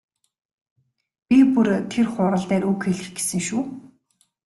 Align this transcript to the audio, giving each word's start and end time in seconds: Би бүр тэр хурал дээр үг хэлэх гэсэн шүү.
Би 1.27 1.37
бүр 1.53 1.67
тэр 1.91 2.07
хурал 2.13 2.43
дээр 2.49 2.63
үг 2.71 2.79
хэлэх 2.85 3.09
гэсэн 3.15 3.41
шүү. 3.47 3.63